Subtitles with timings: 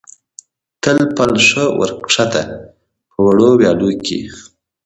[0.83, 2.43] تر پل ښه ور کښته،
[3.09, 4.19] په وړو ویالو کې.